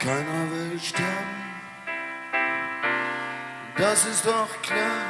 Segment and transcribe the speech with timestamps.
[0.00, 1.36] Keiner will sterben,
[3.76, 5.02] das ist doch klar.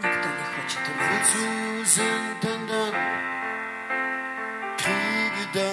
[0.00, 1.28] Никто не хочет умереть.
[1.34, 2.94] Wozu sind denn dann
[4.82, 5.70] Kriege da?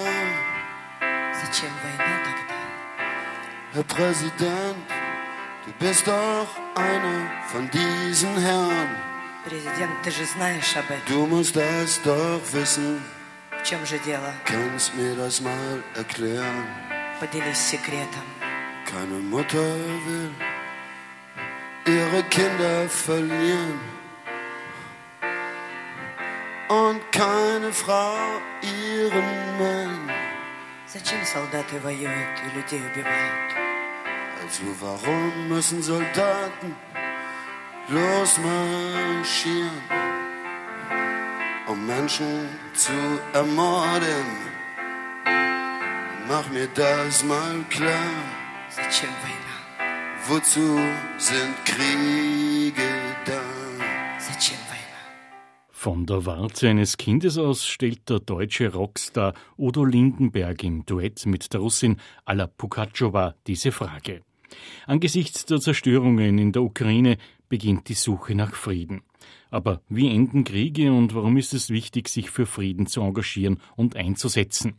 [1.40, 2.56] Зачем война тогда?
[3.74, 4.84] Herr Präsident,
[5.64, 7.18] du bist doch einer
[7.52, 8.88] von diesen Herren.
[9.44, 11.06] Президент, ты же знаешь об этом.
[11.06, 13.00] Du musst das doch wissen,
[13.60, 14.32] В чем же дело?
[14.44, 16.66] kannst mir das mal erklären.
[17.20, 18.24] Поделись секретом.
[18.95, 19.75] Keine Mutter
[20.05, 20.31] will
[21.85, 23.79] ihre Kinder verlieren.
[26.67, 28.17] Und keine Frau
[28.61, 30.09] ihren Mann.
[30.85, 33.51] Зачем солдаты воюют и людей убивают?
[34.41, 36.75] Also warum müssen Soldaten
[37.87, 39.81] losmarschieren,
[41.67, 42.91] um Menschen zu
[43.33, 44.25] ermorden?
[46.27, 48.41] Mach mir das mal klar.
[50.28, 50.78] Wozu
[51.18, 52.82] sind Kriege
[53.24, 53.40] da?
[55.70, 61.52] Von der Warte eines Kindes aus stellt der deutsche Rockstar Udo Lindenberg im Duett mit
[61.54, 64.22] der Russin Alla Pukatschowa diese Frage.
[64.86, 69.02] Angesichts der Zerstörungen in der Ukraine beginnt die Suche nach Frieden.
[69.50, 73.96] Aber wie enden Kriege und warum ist es wichtig, sich für Frieden zu engagieren und
[73.96, 74.74] einzusetzen?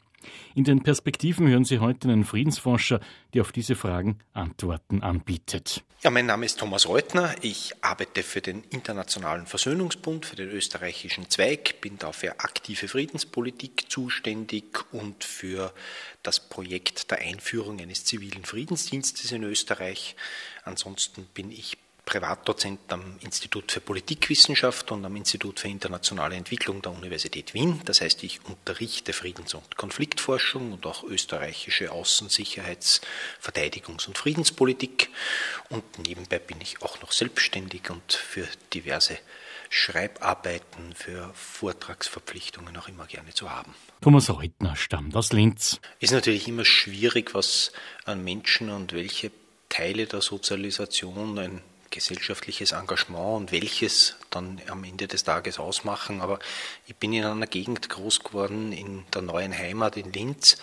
[0.56, 3.00] In den Perspektiven hören Sie heute einen Friedensforscher,
[3.34, 5.84] der auf diese Fragen Antworten anbietet.
[6.04, 7.34] Ja, mein Name ist Thomas Reutner.
[7.42, 13.86] Ich arbeite für den Internationalen Versöhnungsbund, für den österreichischen Zweig, bin da für aktive Friedenspolitik
[13.90, 15.74] zuständig und für
[16.22, 20.16] das Projekt der Einführung eines zivilen Friedensdienstes in Österreich.
[20.64, 26.94] Ansonsten bin ich Privatdozent am Institut für Politikwissenschaft und am Institut für internationale Entwicklung der
[26.94, 27.82] Universität Wien.
[27.84, 33.02] Das heißt, ich unterrichte Friedens- und Konfliktforschung und auch österreichische Außen-, Sicherheits-,
[33.44, 35.10] Verteidigungs- und Friedenspolitik.
[35.70, 39.20] Und nebenbei bin ich auch noch selbstständig und für diverse
[39.70, 43.76] Schreibarbeiten, für Vortragsverpflichtungen auch immer gerne zu haben.
[44.00, 45.82] Thomas Reutner stammt aus Linz.
[46.00, 47.74] Ist natürlich immer schwierig, was
[48.06, 49.30] an Menschen und welche
[49.68, 56.22] Teile der Sozialisation ein gesellschaftliches Engagement und welches dann am Ende des Tages ausmachen.
[56.22, 56.40] Aber
[56.86, 60.58] ich bin in einer Gegend groß geworden, in der neuen Heimat in Linz,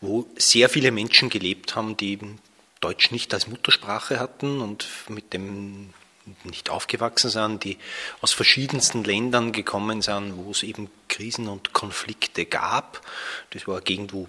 [0.00, 2.18] wo sehr viele Menschen gelebt haben, die
[2.80, 5.94] Deutsch nicht als Muttersprache hatten und mit dem
[6.44, 7.78] nicht aufgewachsen sind, die
[8.20, 13.00] aus verschiedensten Ländern gekommen sind, wo es eben Krisen und Konflikte gab.
[13.50, 14.28] Das war eine Gegend, wo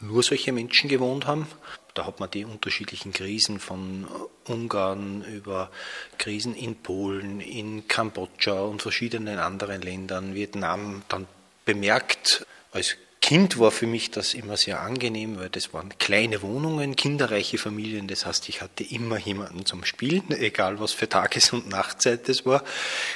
[0.00, 1.46] nur solche Menschen gewohnt haben.
[1.94, 4.06] Da hat man die unterschiedlichen Krisen von
[4.46, 5.70] Ungarn über
[6.18, 11.26] Krisen in Polen, in Kambodscha und verschiedenen anderen Ländern, Vietnam dann
[11.64, 12.46] bemerkt.
[12.72, 17.56] Als Kind war für mich das immer sehr angenehm, weil das waren kleine Wohnungen, kinderreiche
[17.56, 18.08] Familien.
[18.08, 22.44] Das heißt, ich hatte immer jemanden zum Spielen, egal was für Tages- und Nachtzeit das
[22.44, 22.64] war.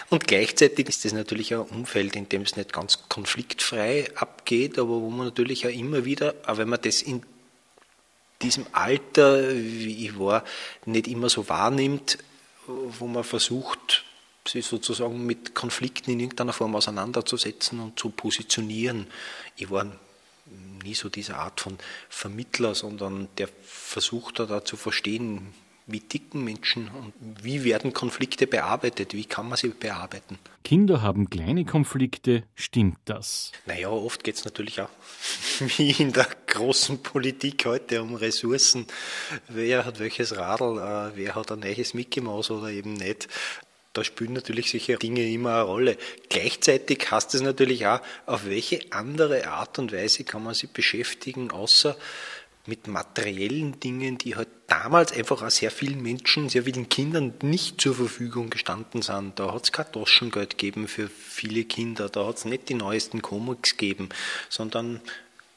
[0.08, 4.90] Und gleichzeitig ist das natürlich ein Umfeld, in dem es nicht ganz konfliktfrei abgeht, aber
[4.90, 7.22] wo man natürlich auch immer wieder, auch wenn man das in
[8.42, 10.44] diesem Alter, wie ich war,
[10.84, 12.18] nicht immer so wahrnimmt,
[12.66, 14.04] wo man versucht,
[14.46, 19.06] sich sozusagen mit Konflikten in irgendeiner Form auseinanderzusetzen und zu positionieren.
[19.56, 19.86] Ich war
[20.84, 25.52] nie so diese Art von Vermittler, sondern der versucht da, zu verstehen,
[25.86, 27.12] wie ticken Menschen und
[27.44, 30.38] wie werden Konflikte bearbeitet, wie kann man sie bearbeiten.
[30.64, 33.52] Kinder haben kleine Konflikte, stimmt das?
[33.66, 34.88] Naja, oft geht es natürlich auch,
[35.76, 38.86] wie in der großen Politik heute, um Ressourcen.
[39.48, 43.28] Wer hat welches Radl, äh, wer hat ein neues Mickey Mouse oder eben nicht.
[43.92, 45.96] Da spielen natürlich solche Dinge immer eine Rolle.
[46.28, 51.50] Gleichzeitig heißt es natürlich auch, auf welche andere Art und Weise kann man sich beschäftigen,
[51.50, 51.96] außer
[52.66, 57.80] mit materiellen Dingen, die halt damals einfach auch sehr vielen Menschen, sehr vielen Kindern nicht
[57.80, 59.38] zur Verfügung gestanden sind.
[59.38, 63.22] Da hat es kein Taschengeld gegeben für viele Kinder, da hat es nicht die neuesten
[63.22, 64.08] Comics gegeben,
[64.48, 65.00] sondern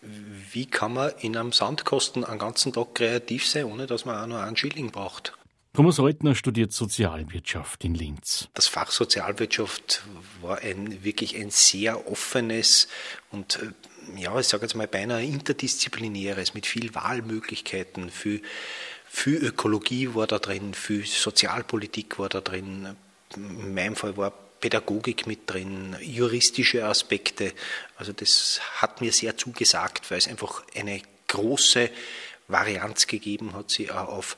[0.02, 4.28] wie kann man in einem Sandkosten einen ganzen Tag kreativ sein, ohne dass man auch
[4.28, 5.34] nur einen Schilling braucht?
[5.74, 8.50] Thomas Reutner studiert Sozialwirtschaft in Linz.
[8.54, 10.04] Das Fach Sozialwirtschaft
[10.42, 12.88] war ein, wirklich ein sehr offenes
[13.32, 13.60] und
[14.18, 18.10] ja, ich sage jetzt mal beinahe interdisziplinäres mit viel Wahlmöglichkeiten.
[18.10, 18.40] Für,
[19.08, 22.96] für Ökologie war da drin, für Sozialpolitik war da drin.
[23.36, 27.54] In meinem Fall war Pädagogik mit drin, juristische Aspekte.
[27.96, 31.90] Also das hat mir sehr zugesagt, weil es einfach eine große
[32.48, 34.38] Varianz gegeben hat, sie auch auf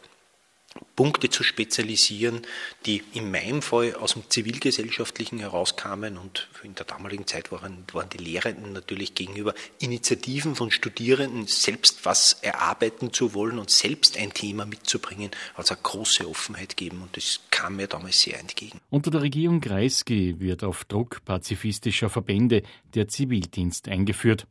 [0.95, 2.41] Punkte zu spezialisieren,
[2.85, 8.09] die in meinem Fall aus dem Zivilgesellschaftlichen herauskamen und in der damaligen Zeit waren, waren
[8.09, 14.33] die Lehrenden natürlich gegenüber Initiativen von Studierenden, selbst was erarbeiten zu wollen und selbst ein
[14.33, 18.79] Thema mitzubringen, also eine große Offenheit geben und das kam mir damals sehr entgegen.
[18.89, 22.63] Unter der Regierung Kreisky wird auf Druck pazifistischer Verbände
[22.93, 24.45] der Zivildienst eingeführt.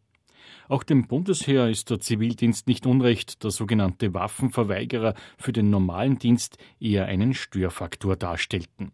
[0.71, 6.59] Auch dem Bundesheer ist der Zivildienst nicht unrecht, der sogenannte Waffenverweigerer für den normalen Dienst
[6.79, 8.93] eher einen Störfaktor darstellten.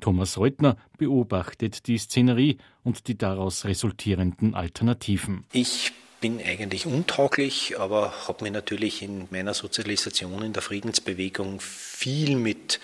[0.00, 5.44] Thomas Reutner beobachtet die Szenerie und die daraus resultierenden Alternativen.
[5.52, 5.92] Ich
[6.22, 12.80] bin eigentlich untauglich, aber habe mich natürlich in meiner Sozialisation in der Friedensbewegung viel mit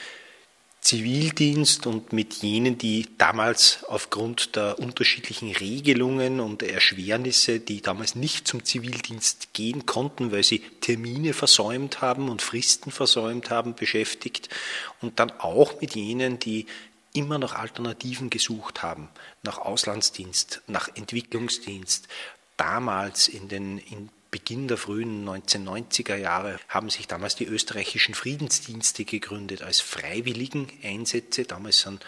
[0.80, 8.48] Zivildienst und mit jenen, die damals aufgrund der unterschiedlichen Regelungen und Erschwernisse, die damals nicht
[8.48, 14.48] zum Zivildienst gehen konnten, weil sie Termine versäumt haben und Fristen versäumt haben, beschäftigt
[15.02, 16.66] und dann auch mit jenen, die
[17.12, 19.08] immer nach Alternativen gesucht haben,
[19.42, 22.08] nach Auslandsdienst, nach Entwicklungsdienst.
[22.56, 29.04] Damals in den in Beginn der frühen 1990er Jahre haben sich damals die österreichischen Friedensdienste
[29.04, 31.44] gegründet als freiwilligen Einsätze.
[31.44, 32.04] Damals sind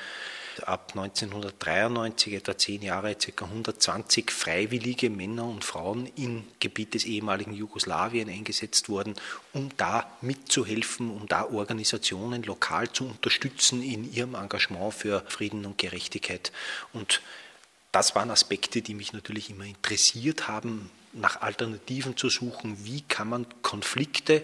[0.66, 3.44] ab 1993, etwa zehn Jahre, ca.
[3.44, 9.14] 120 freiwillige Männer und Frauen im Gebiet des ehemaligen Jugoslawien eingesetzt worden,
[9.52, 15.78] um da mitzuhelfen, um da Organisationen lokal zu unterstützen in ihrem Engagement für Frieden und
[15.78, 16.52] Gerechtigkeit.
[16.92, 17.22] Und
[17.92, 23.28] das waren Aspekte, die mich natürlich immer interessiert haben, nach Alternativen zu suchen, wie kann
[23.28, 24.42] man Konflikte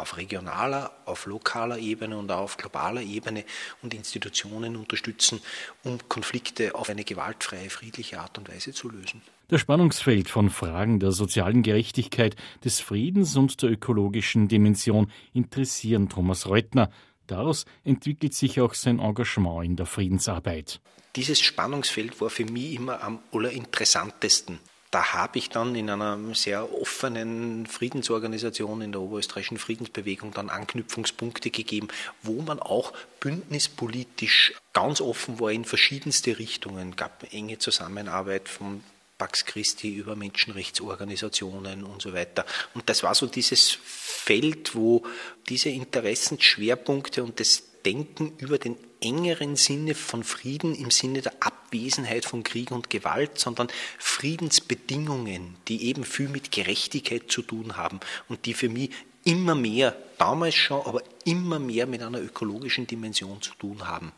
[0.00, 3.44] auf regionaler, auf lokaler Ebene und auch auf globaler Ebene
[3.82, 5.40] und Institutionen unterstützen,
[5.84, 9.22] um Konflikte auf eine gewaltfreie, friedliche Art und Weise zu lösen.
[9.48, 16.46] Das Spannungsfeld von Fragen der sozialen Gerechtigkeit, des Friedens und der ökologischen Dimension interessieren Thomas
[16.46, 16.90] Reutner.
[17.26, 20.80] Daraus entwickelt sich auch sein Engagement in der Friedensarbeit.
[21.16, 26.72] Dieses Spannungsfeld war für mich immer am allerinteressantesten da habe ich dann in einer sehr
[26.74, 31.88] offenen Friedensorganisation in der oberösterreichischen Friedensbewegung dann Anknüpfungspunkte gegeben,
[32.22, 38.82] wo man auch bündnispolitisch ganz offen war in verschiedenste Richtungen, gab enge Zusammenarbeit von
[39.16, 42.44] Pax Christi über Menschenrechtsorganisationen und so weiter.
[42.74, 45.04] Und das war so dieses Feld, wo
[45.48, 51.32] diese Interessenschwerpunkte und das Denken über den engeren Sinne von Frieden im Sinne der
[51.70, 53.68] Abwesenheit von Krieg und Gewalt, sondern
[53.98, 58.90] Friedensbedingungen, die eben viel mit Gerechtigkeit zu tun haben und die für mich
[59.22, 64.12] immer mehr, damals schon, aber immer mehr mit einer ökologischen Dimension zu tun haben.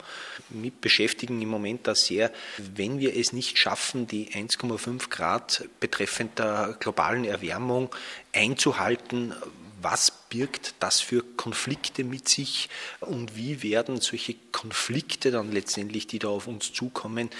[0.48, 6.38] Mich beschäftigen im Moment da sehr, wenn wir es nicht schaffen, die 1,5 Grad betreffend
[6.38, 7.94] der globalen Erwärmung
[8.32, 9.34] einzuhalten,
[9.82, 12.68] was birgt das für Konflikte mit sich
[13.00, 17.30] und wie werden solche Konflikte dann letztendlich, die da auf uns zukommen,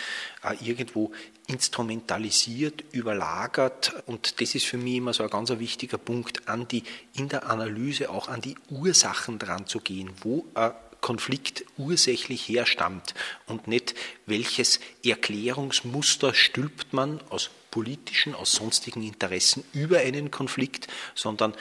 [0.43, 1.12] äh, irgendwo
[1.47, 3.94] instrumentalisiert, überlagert.
[4.06, 6.85] Und das ist für mich immer so ein ganz wichtiger Punkt, an die,
[7.15, 13.15] in der Analyse auch an die Ursachen dran zu gehen, wo ein Konflikt ursächlich herstammt
[13.47, 13.94] und nicht
[14.25, 20.87] welches Erklärungsmuster stülpt man aus politischen, aus sonstigen Interessen über einen Konflikt,
[21.17, 21.55] sondern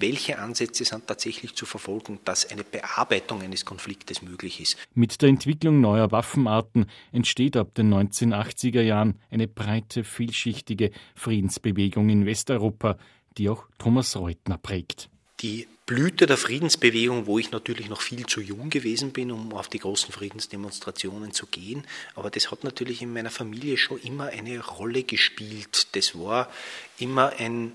[0.00, 4.76] welche Ansätze sind tatsächlich zu verfolgen, dass eine Bearbeitung eines Konfliktes möglich ist.
[4.94, 12.26] Mit der Entwicklung neuer Waffenarten entsteht ab den 1980er Jahren eine breite, vielschichtige Friedensbewegung in
[12.26, 12.98] Westeuropa,
[13.38, 15.08] die auch Thomas Reutner prägt.
[15.40, 19.68] Die Blüte der Friedensbewegung, wo ich natürlich noch viel zu jung gewesen bin, um auf
[19.68, 21.84] die großen Friedensdemonstrationen zu gehen.
[22.14, 25.88] Aber das hat natürlich in meiner Familie schon immer eine Rolle gespielt.
[25.92, 26.50] Das war
[26.98, 27.72] immer ein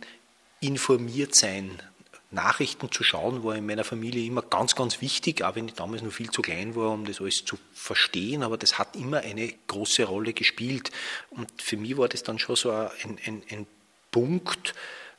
[0.59, 1.79] Informiertsein
[2.31, 6.03] Nachrichten zu schauen, war in meiner Familie immer ganz, ganz wichtig, auch wenn ich damals
[6.03, 9.51] noch viel zu klein war, um das alles zu verstehen, aber das hat immer eine
[9.67, 10.91] große Rolle gespielt.
[11.31, 13.67] Und für mich war das dann schon so ein, ein, ein
[14.11, 14.75] Punkt,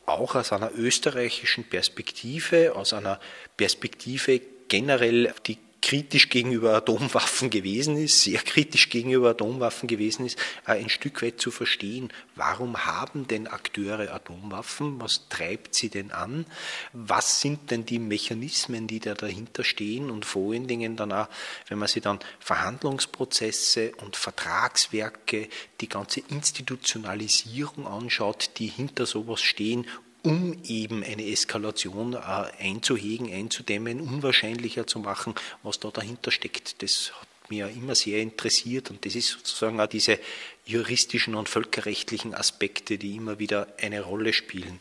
[0.06, 3.20] auch aus einer österreichischen Perspektive, aus einer
[3.56, 10.72] Perspektive generell, die kritisch gegenüber Atomwaffen gewesen ist, sehr kritisch gegenüber Atomwaffen gewesen ist, äh,
[10.72, 16.46] ein Stück weit zu verstehen, warum haben denn Akteure Atomwaffen, was treibt sie denn an,
[16.92, 21.28] was sind denn die Mechanismen, die da dahinter stehen und vor allen Dingen dann auch,
[21.68, 25.48] wenn man sich dann Verhandlungsprozesse und Vertragswerke,
[25.80, 29.86] die ganze Institutionalisierung anschaut, die hinter sowas stehen
[30.22, 32.18] um eben eine Eskalation äh,
[32.58, 36.82] einzuhegen, einzudämmen, unwahrscheinlicher zu machen, was da dahinter steckt.
[36.82, 40.18] Das hat mir immer sehr interessiert und das ist sozusagen auch diese
[40.64, 44.78] juristischen und völkerrechtlichen Aspekte, die immer wieder eine Rolle spielen.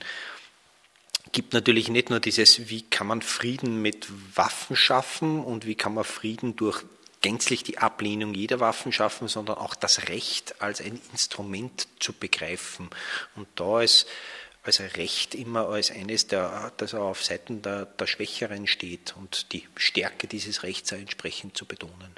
[1.32, 5.94] gibt natürlich nicht nur dieses, wie kann man Frieden mit Waffen schaffen und wie kann
[5.94, 6.84] man Frieden durch
[7.22, 12.90] gänzlich die Ablehnung jeder Waffen schaffen, sondern auch das Recht als ein Instrument zu begreifen.
[13.36, 14.08] Und da ist
[14.64, 19.68] also Recht immer als eines, der, das auf Seiten der, der Schwächeren steht und die
[19.76, 22.16] Stärke dieses Rechts entsprechend zu betonen.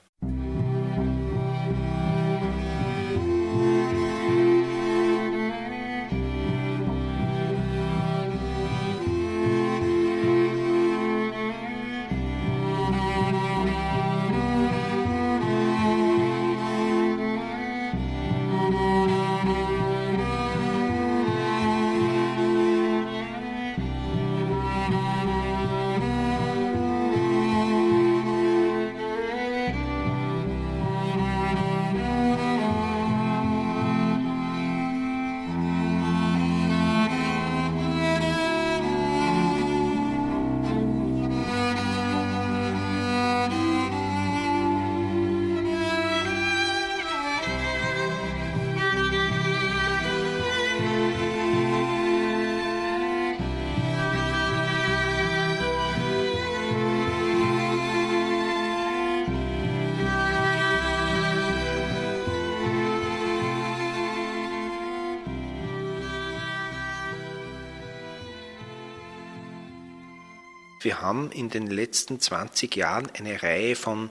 [70.82, 74.10] Wir haben in den letzten 20 Jahren eine Reihe von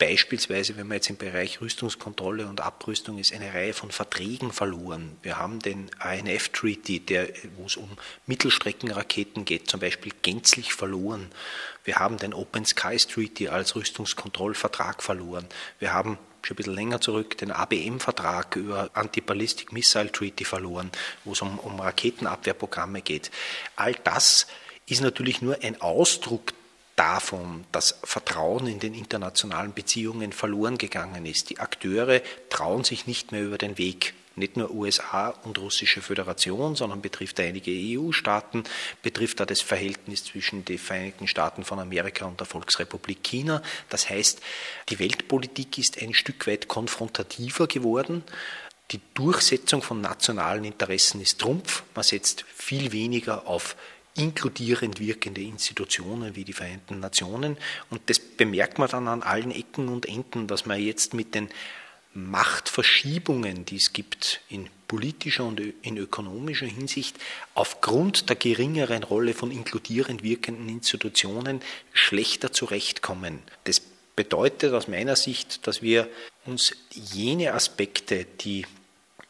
[0.00, 5.18] Beispielsweise, wenn man jetzt im Bereich Rüstungskontrolle und Abrüstung ist, eine Reihe von Verträgen verloren.
[5.20, 7.02] Wir haben den INF-Treaty,
[7.58, 7.90] wo es um
[8.26, 11.30] Mittelstreckenraketen geht, zum Beispiel gänzlich verloren.
[11.84, 15.46] Wir haben den Open Skies Treaty als Rüstungskontrollvertrag verloren.
[15.80, 20.90] Wir haben schon ein bisschen länger zurück den ABM-Vertrag über Anti-Ballistic Missile Treaty verloren,
[21.24, 23.30] wo es um, um Raketenabwehrprogramme geht.
[23.76, 24.46] All das
[24.90, 26.52] ist natürlich nur ein Ausdruck
[26.96, 31.50] davon, dass Vertrauen in den internationalen Beziehungen verloren gegangen ist.
[31.50, 32.20] Die Akteure
[32.50, 34.14] trauen sich nicht mehr über den Weg.
[34.36, 38.64] Nicht nur USA und Russische Föderation, sondern betrifft einige EU-Staaten,
[39.02, 43.62] betrifft da das Verhältnis zwischen den Vereinigten Staaten von Amerika und der Volksrepublik China.
[43.88, 44.40] Das heißt,
[44.88, 48.22] die Weltpolitik ist ein Stück weit konfrontativer geworden.
[48.92, 51.82] Die Durchsetzung von nationalen Interessen ist Trumpf.
[51.94, 53.76] Man setzt viel weniger auf
[54.16, 57.56] inkludierend wirkende Institutionen wie die Vereinten Nationen.
[57.90, 61.48] Und das bemerkt man dann an allen Ecken und Enden, dass man jetzt mit den
[62.12, 67.16] Machtverschiebungen, die es gibt in politischer und in ökonomischer Hinsicht,
[67.54, 71.60] aufgrund der geringeren Rolle von inkludierend wirkenden Institutionen
[71.92, 73.38] schlechter zurechtkommen.
[73.64, 73.80] Das
[74.16, 76.08] bedeutet aus meiner Sicht, dass wir
[76.46, 78.66] uns jene Aspekte, die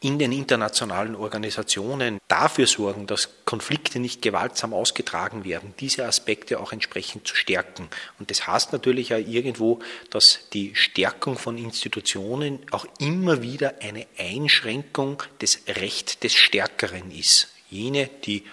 [0.03, 6.71] in den internationalen Organisationen dafür sorgen, dass Konflikte nicht gewaltsam ausgetragen werden, diese Aspekte auch
[6.71, 7.87] entsprechend zu stärken.
[8.17, 9.79] Und das heißt natürlich ja irgendwo,
[10.09, 17.49] dass die Stärkung von Institutionen auch immer wieder eine Einschränkung des Recht des Stärkeren ist.
[17.69, 18.43] Jene, die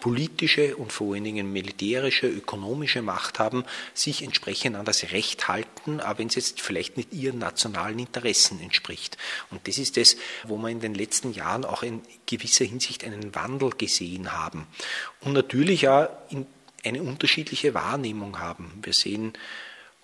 [0.00, 3.64] politische und vor allen Dingen militärische, ökonomische Macht haben,
[3.94, 8.60] sich entsprechend an das Recht halten, aber wenn es jetzt vielleicht nicht ihren nationalen Interessen
[8.60, 9.16] entspricht.
[9.50, 13.34] Und das ist das, wo wir in den letzten Jahren auch in gewisser Hinsicht einen
[13.34, 14.66] Wandel gesehen haben.
[15.20, 16.08] Und natürlich auch
[16.84, 18.72] eine unterschiedliche Wahrnehmung haben.
[18.82, 19.32] Wir sehen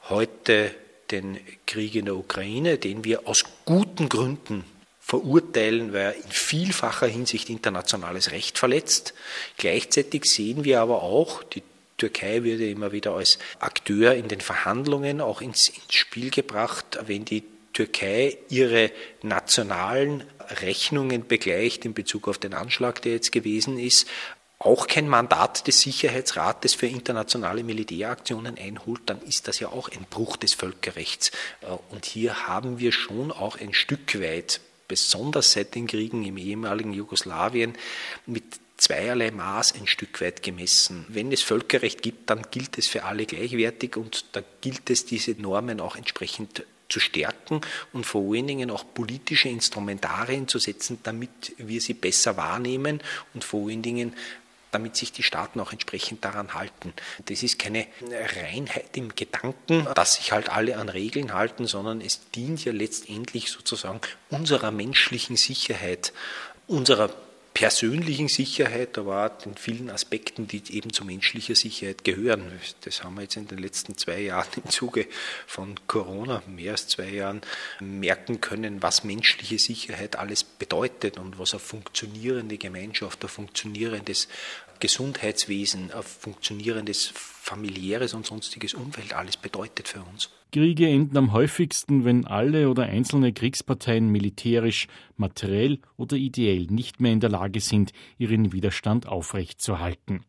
[0.08, 0.74] heute
[1.10, 4.64] den Krieg in der Ukraine, den wir aus guten Gründen
[5.06, 9.12] verurteilen, weil er in vielfacher Hinsicht internationales Recht verletzt.
[9.58, 11.62] Gleichzeitig sehen wir aber auch, die
[11.98, 16.98] Türkei wird ja immer wieder als Akteur in den Verhandlungen auch ins, ins Spiel gebracht,
[17.06, 17.44] wenn die
[17.74, 18.90] Türkei ihre
[19.22, 20.24] nationalen
[20.62, 24.08] Rechnungen begleicht in Bezug auf den Anschlag, der jetzt gewesen ist,
[24.58, 30.06] auch kein Mandat des Sicherheitsrates für internationale Militäraktionen einholt, dann ist das ja auch ein
[30.08, 31.30] Bruch des Völkerrechts.
[31.60, 36.36] Äh, und hier haben wir schon auch ein Stück weit besonders seit den Kriegen im
[36.36, 37.74] ehemaligen Jugoslawien
[38.26, 38.44] mit
[38.76, 41.06] zweierlei Maß ein Stück weit gemessen.
[41.08, 45.32] Wenn es Völkerrecht gibt, dann gilt es für alle gleichwertig und da gilt es, diese
[45.32, 47.60] Normen auch entsprechend zu stärken
[47.92, 53.00] und vor allen Dingen auch politische Instrumentarien zu setzen, damit wir sie besser wahrnehmen
[53.32, 54.14] und vor allen Dingen
[54.74, 56.92] damit sich die Staaten auch entsprechend daran halten.
[57.26, 62.30] Das ist keine Reinheit im Gedanken, dass sich halt alle an Regeln halten, sondern es
[62.30, 64.00] dient ja letztendlich sozusagen
[64.30, 66.12] unserer menschlichen Sicherheit,
[66.66, 67.10] unserer
[67.54, 72.50] persönlichen Sicherheit, aber auch den vielen Aspekten, die eben zu menschlicher Sicherheit gehören.
[72.80, 75.06] Das haben wir jetzt in den letzten zwei Jahren im Zuge
[75.46, 77.42] von Corona, mehr als zwei Jahren,
[77.78, 84.26] merken können, was menschliche Sicherheit alles bedeutet und was eine funktionierende Gemeinschaft, ein funktionierendes
[84.80, 90.30] Gesundheitswesen, ein funktionierendes familiäres und sonstiges Umfeld alles bedeutet für uns.
[90.52, 97.12] Kriege enden am häufigsten, wenn alle oder einzelne Kriegsparteien militärisch, materiell oder ideell nicht mehr
[97.12, 100.24] in der Lage sind, ihren Widerstand aufrechtzuerhalten.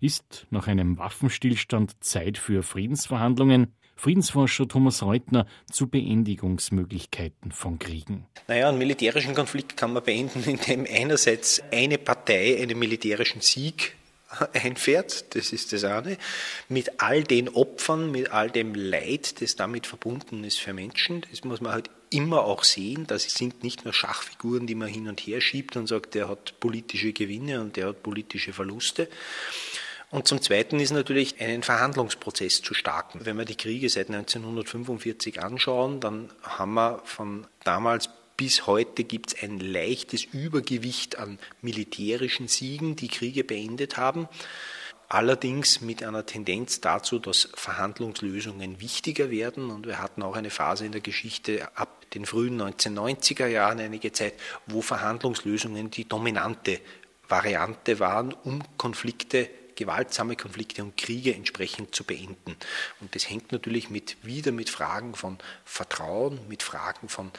[0.00, 3.74] Ist nach einem Waffenstillstand Zeit für Friedensverhandlungen?
[4.00, 8.24] Friedensforscher Thomas Reutner zu Beendigungsmöglichkeiten von Kriegen.
[8.48, 13.94] Naja, einen militärischen Konflikt kann man beenden, indem einerseits eine Partei einen militärischen Sieg
[14.54, 16.16] einfährt, das ist das eine,
[16.70, 21.26] mit all den Opfern, mit all dem Leid, das damit verbunden ist für Menschen.
[21.30, 25.08] Das muss man halt immer auch sehen, das sind nicht nur Schachfiguren, die man hin
[25.08, 29.08] und her schiebt und sagt, der hat politische Gewinne und der hat politische Verluste.
[30.10, 33.20] Und zum Zweiten ist natürlich einen Verhandlungsprozess zu starten.
[33.24, 39.34] Wenn wir die Kriege seit 1945 anschauen, dann haben wir von damals bis heute gibt
[39.34, 44.28] es ein leichtes Übergewicht an militärischen Siegen, die Kriege beendet haben.
[45.10, 49.70] Allerdings mit einer Tendenz dazu, dass Verhandlungslösungen wichtiger werden.
[49.70, 54.10] Und wir hatten auch eine Phase in der Geschichte ab den frühen 1990er Jahren, einige
[54.12, 54.34] Zeit,
[54.66, 56.80] wo Verhandlungslösungen die dominante
[57.28, 59.50] Variante waren, um Konflikte
[59.80, 62.56] gewaltsame Konflikte und Kriege entsprechend zu beenden.
[63.00, 67.32] Und das hängt natürlich mit, wieder mit Fragen von Vertrauen, mit Fragen von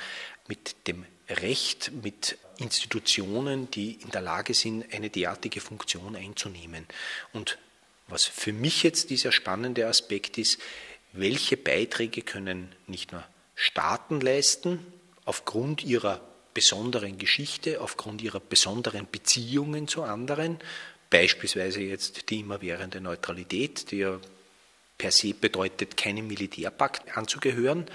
[0.48, 6.86] mit dem Recht, mit Institutionen, die in der Lage sind, eine derartige Funktion einzunehmen.
[7.32, 7.58] Und
[8.08, 10.60] was für mich jetzt dieser spannende Aspekt ist,
[11.14, 13.24] welche Beiträge können nicht nur
[13.56, 14.86] Staaten leisten,
[15.26, 16.20] aufgrund ihrer
[16.54, 20.60] besonderen Geschichte, aufgrund ihrer besonderen Beziehungen zu anderen,
[21.12, 24.20] Beispielsweise jetzt die immerwährende Neutralität, die ja
[24.98, 27.86] per se bedeutet, keinem Militärpakt anzugehören.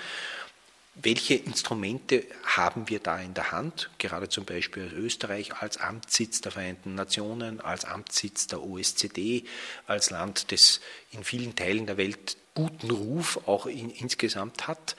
[0.94, 3.90] Welche Instrumente haben wir da in der Hand?
[3.98, 9.42] Gerade zum Beispiel Österreich als Amtssitz der Vereinten Nationen, als Amtssitz der OSZE,
[9.86, 10.80] als Land, das
[11.10, 14.96] in vielen Teilen der Welt guten Ruf auch in, insgesamt hat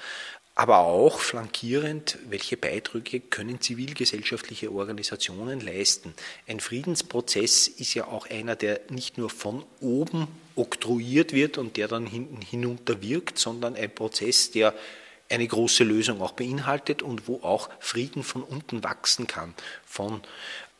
[0.58, 6.16] aber auch flankierend, welche Beiträge können zivilgesellschaftliche Organisationen leisten.
[6.48, 11.88] Ein Friedensprozess ist ja auch einer, der nicht nur von oben oktroyiert wird und der
[11.88, 14.74] dann hinten hinunter wirkt, sondern ein Prozess, der
[15.30, 19.54] eine große Lösung auch beinhaltet und wo auch Frieden von unten wachsen kann,
[19.86, 20.22] von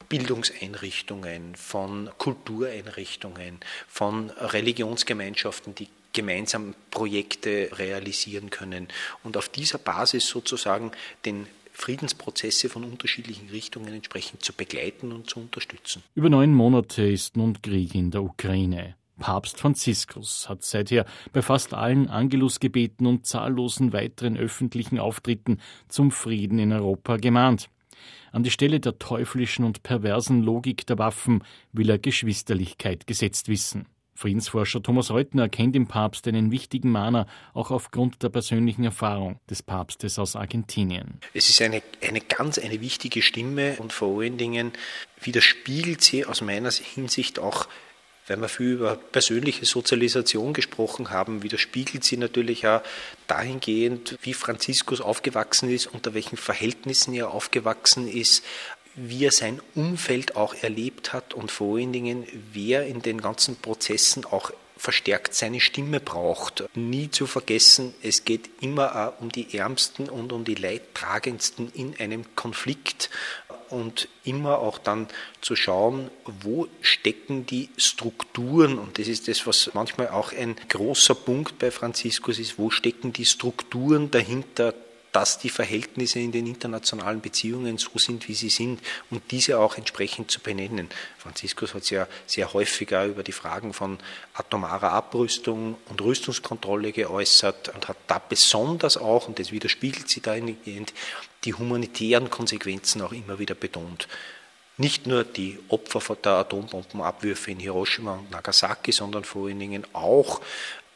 [0.10, 8.88] Bildungseinrichtungen, von Kultureinrichtungen, von Religionsgemeinschaften, die gemeinsam Projekte realisieren können
[9.24, 10.92] und auf dieser Basis sozusagen
[11.26, 16.02] den Friedensprozesse von unterschiedlichen Richtungen entsprechend zu begleiten und zu unterstützen.
[16.16, 18.96] Über neun Monate ist nun Krieg in der Ukraine.
[19.20, 26.60] Papst Franziskus hat seither bei fast allen Angelusgebeten und zahllosen weiteren öffentlichen Auftritten zum Frieden
[26.60, 27.70] in Europa gemahnt.
[28.32, 31.44] An die Stelle der teuflischen und perversen Logik der Waffen
[31.74, 33.88] will er Geschwisterlichkeit gesetzt wissen.
[34.18, 39.62] Friedensforscher Thomas Reutner erkennt im Papst einen wichtigen Mahner, auch aufgrund der persönlichen Erfahrung des
[39.62, 41.20] Papstes aus Argentinien.
[41.36, 44.72] Es ist eine, eine ganz eine wichtige Stimme und vor allen Dingen
[45.22, 47.68] widerspiegelt sie aus meiner Hinsicht auch
[48.28, 52.82] wenn wir viel über persönliche Sozialisation gesprochen haben, widerspiegelt sie natürlich auch
[53.28, 58.44] dahingehend, wie Franziskus aufgewachsen ist, unter welchen Verhältnissen er aufgewachsen ist,
[58.98, 63.56] wie er sein Umfeld auch erlebt hat und vor allen Dingen, wer in den ganzen
[63.56, 66.64] Prozessen auch verstärkt seine Stimme braucht.
[66.76, 71.96] Nie zu vergessen, es geht immer auch um die Ärmsten und um die Leidtragendsten in
[72.00, 73.10] einem Konflikt.
[73.70, 75.08] Und immer auch dann
[75.42, 76.10] zu schauen,
[76.42, 78.78] wo stecken die Strukturen?
[78.78, 83.12] Und das ist das, was manchmal auch ein großer Punkt bei Franziskus ist, wo stecken
[83.12, 84.74] die Strukturen dahinter
[85.18, 89.76] dass die Verhältnisse in den internationalen Beziehungen so sind, wie sie sind und diese auch
[89.76, 90.90] entsprechend zu benennen.
[91.18, 93.98] Franziskus hat sich ja sehr häufiger über die Fragen von
[94.36, 100.94] atomarer Abrüstung und Rüstungskontrolle geäußert und hat da besonders auch, und das widerspiegelt sich dahingehend,
[101.46, 104.08] die humanitären Konsequenzen auch immer wieder betont
[104.80, 110.40] nicht nur die Opfer der Atombombenabwürfe in Hiroshima und Nagasaki, sondern vor allen Dingen auch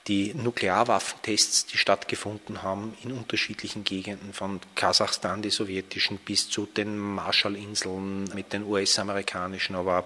[0.08, 6.98] die Nuklearwaffentests, die stattgefunden haben in unterschiedlichen Gegenden, von Kasachstan, die sowjetischen, bis zu den
[6.98, 10.06] Marshallinseln mit den US-amerikanischen, aber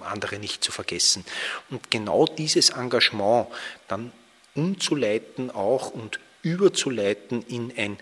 [0.00, 1.24] andere nicht zu vergessen.
[1.70, 3.48] Und genau dieses Engagement
[3.88, 4.12] dann
[4.54, 7.98] umzuleiten auch und überzuleiten in ein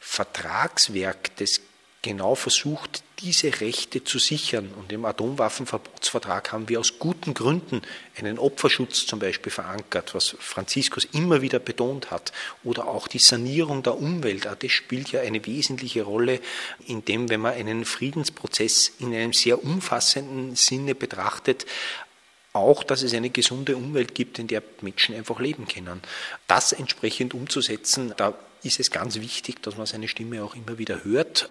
[0.00, 1.60] Vertragswerk, das
[2.02, 4.70] genau versucht, diese Rechte zu sichern.
[4.76, 7.82] Und im Atomwaffenverbotsvertrag haben wir aus guten Gründen
[8.18, 12.32] einen Opferschutz zum Beispiel verankert, was Franziskus immer wieder betont hat.
[12.64, 14.46] Oder auch die Sanierung der Umwelt.
[14.46, 16.40] Das spielt ja eine wesentliche Rolle,
[16.86, 21.64] indem, wenn man einen Friedensprozess in einem sehr umfassenden Sinne betrachtet,
[22.52, 26.02] auch, dass es eine gesunde Umwelt gibt, in der Menschen einfach leben können.
[26.48, 31.04] Das entsprechend umzusetzen, da ist es ganz wichtig, dass man seine Stimme auch immer wieder
[31.04, 31.50] hört.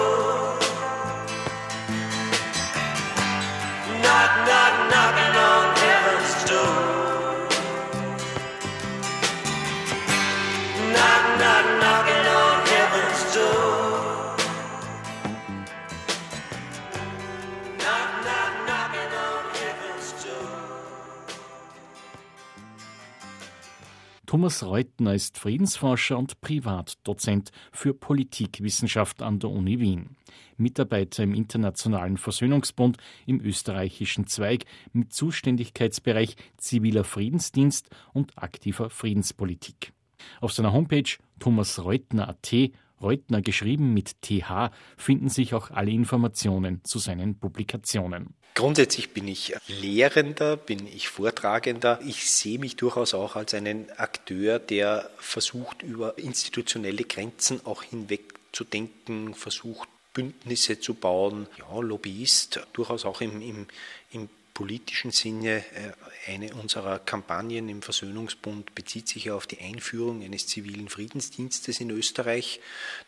[24.31, 30.15] Thomas Reutner ist Friedensforscher und Privatdozent für Politikwissenschaft an der Uni Wien.
[30.55, 34.63] Mitarbeiter im Internationalen Versöhnungsbund im österreichischen Zweig
[34.93, 39.91] mit Zuständigkeitsbereich ziviler Friedensdienst und aktiver Friedenspolitik.
[40.39, 42.53] Auf seiner Homepage thomasreutner.at,
[43.01, 48.33] Reutner geschrieben mit TH, finden sich auch alle Informationen zu seinen Publikationen.
[48.53, 51.99] Grundsätzlich bin ich Lehrender, bin ich Vortragender.
[52.05, 58.33] Ich sehe mich durchaus auch als einen Akteur, der versucht, über institutionelle Grenzen auch hinweg
[58.51, 61.47] zu denken, versucht, Bündnisse zu bauen.
[61.57, 63.67] Ja, Lobbyist, durchaus auch im, im,
[64.11, 65.63] im politischen Sinne.
[65.73, 71.89] äh, Eine unserer Kampagnen im Versöhnungsbund bezieht sich auf die Einführung eines zivilen Friedensdienstes in
[71.89, 72.59] Österreich.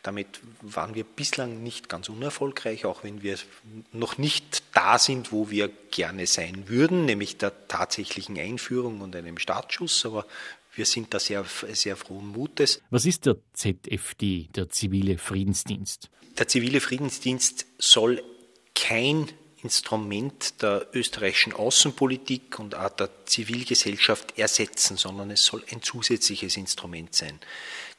[0.01, 3.38] Damit waren wir bislang nicht ganz unerfolgreich, auch wenn wir
[3.91, 9.38] noch nicht da sind, wo wir gerne sein würden, nämlich der tatsächlichen Einführung und einem
[9.38, 10.05] Startschuss.
[10.05, 10.25] Aber
[10.75, 12.81] wir sind da sehr, sehr frohen Mutes.
[12.89, 16.09] Was ist der ZFD, der zivile Friedensdienst?
[16.38, 18.23] Der zivile Friedensdienst soll
[18.73, 19.29] kein
[19.63, 27.15] Instrument der österreichischen Außenpolitik und auch der Zivilgesellschaft ersetzen, sondern es soll ein zusätzliches Instrument
[27.15, 27.39] sein.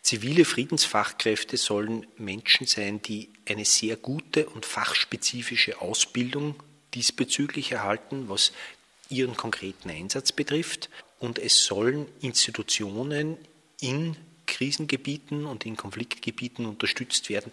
[0.02, 8.52] Zivile Friedensfachkräfte sollen Menschen sein, die eine sehr gute und fachspezifische Ausbildung diesbezüglich erhalten, was
[9.08, 10.90] ihren konkreten Einsatz betrifft.
[11.18, 13.38] Und es sollen Institutionen
[13.80, 17.50] in Krisengebieten und in Konfliktgebieten unterstützt werden,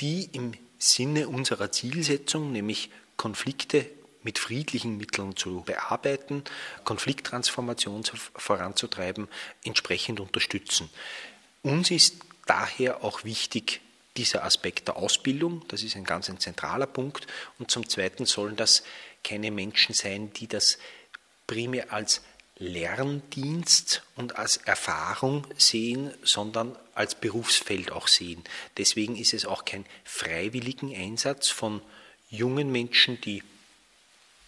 [0.00, 3.86] die im Sinne unserer Zielsetzung, nämlich Konflikte
[4.22, 6.42] mit friedlichen Mitteln zu bearbeiten,
[6.84, 9.28] Konflikttransformation zu- voranzutreiben,
[9.64, 10.90] entsprechend unterstützen.
[11.62, 13.80] Uns ist daher auch wichtig
[14.16, 17.26] dieser Aspekt der Ausbildung, das ist ein ganz ein zentraler Punkt.
[17.58, 18.82] Und zum Zweiten sollen das
[19.22, 20.78] keine Menschen sein, die das
[21.46, 22.22] primär als
[22.58, 28.42] Lerndienst und als Erfahrung sehen, sondern als Berufsfeld auch sehen.
[28.78, 31.82] Deswegen ist es auch kein freiwilligen Einsatz von
[32.30, 33.42] jungen Menschen, die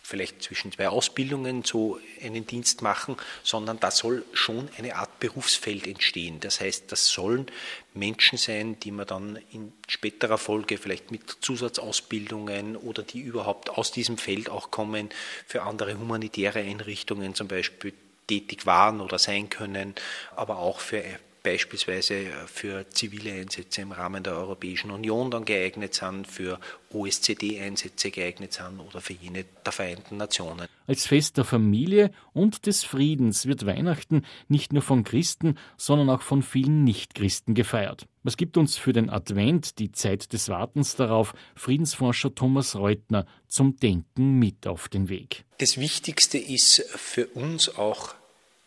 [0.09, 5.87] vielleicht zwischen zwei Ausbildungen so einen Dienst machen, sondern da soll schon eine Art Berufsfeld
[5.87, 6.41] entstehen.
[6.41, 7.47] Das heißt, das sollen
[7.93, 13.93] Menschen sein, die man dann in späterer Folge vielleicht mit Zusatzausbildungen oder die überhaupt aus
[13.93, 15.11] diesem Feld auch kommen,
[15.47, 17.93] für andere humanitäre Einrichtungen zum Beispiel
[18.27, 19.95] tätig waren oder sein können,
[20.35, 21.03] aber auch für
[21.49, 26.61] beispielsweise für zivile Einsätze im Rahmen der Europäischen Union dann geeignet sind, für
[26.93, 30.69] OSZE-Einsätze geeignet sind oder für jene der Vereinten Nationen.
[30.87, 36.23] Als Fest der Familie und des Friedens wird Weihnachten nicht nur von Christen, sondern auch
[36.23, 38.07] von vielen Nichtchristen gefeiert.
[38.25, 43.77] Was gibt uns für den Advent, die Zeit des Wartens darauf, Friedensforscher Thomas Reutner zum
[43.77, 45.45] Denken mit auf den Weg?
[45.59, 48.15] Das Wichtigste ist für uns auch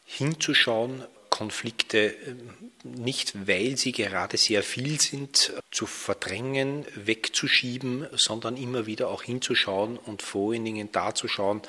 [0.05, 1.03] hinzuschauen,
[1.41, 2.49] Konflikte ähm,
[2.83, 9.97] nicht, weil sie gerade sehr viel sind, zu verdrängen, wegzuschieben, sondern immer wieder auch hinzuschauen
[9.97, 11.63] und vor allen Dingen da zu schauen,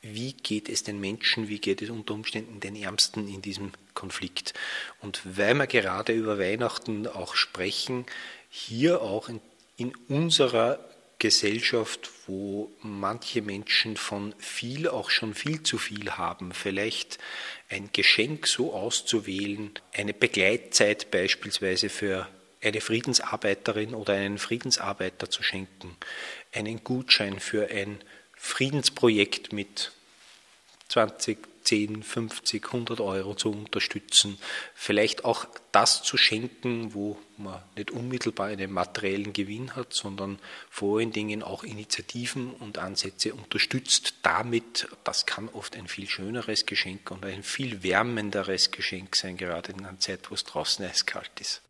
[0.00, 4.54] wie geht es den Menschen, wie geht es unter Umständen den Ärmsten in diesem Konflikt.
[5.02, 8.06] Und weil wir gerade über Weihnachten auch sprechen,
[8.48, 9.42] hier auch in,
[9.76, 10.78] in unserer
[11.20, 17.18] Gesellschaft, wo manche Menschen von viel auch schon viel zu viel haben, vielleicht
[17.68, 22.26] ein Geschenk so auszuwählen, eine Begleitzeit beispielsweise für
[22.62, 25.96] eine Friedensarbeiterin oder einen Friedensarbeiter zu schenken,
[26.52, 28.00] einen Gutschein für ein
[28.36, 29.92] Friedensprojekt mit
[30.88, 34.38] 20, 10, 50, 100 Euro zu unterstützen,
[34.74, 40.98] vielleicht auch das zu schenken, wo man nicht unmittelbar einen materiellen Gewinn hat, sondern vor
[40.98, 44.14] allen Dingen auch Initiativen und Ansätze unterstützt.
[44.22, 49.72] Damit, das kann oft ein viel schöneres Geschenk und ein viel wärmenderes Geschenk sein, gerade
[49.72, 51.62] in einer Zeit, wo es draußen eiskalt ist.